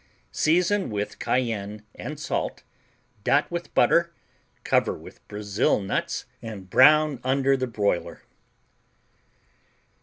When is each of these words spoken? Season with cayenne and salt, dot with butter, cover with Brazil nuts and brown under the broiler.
Season 0.31 0.89
with 0.89 1.19
cayenne 1.19 1.83
and 1.93 2.19
salt, 2.19 2.63
dot 3.23 3.51
with 3.51 3.71
butter, 3.75 4.11
cover 4.63 4.93
with 4.95 5.19
Brazil 5.27 5.79
nuts 5.79 6.25
and 6.41 6.71
brown 6.71 7.19
under 7.23 7.55
the 7.55 7.67
broiler. 7.67 8.23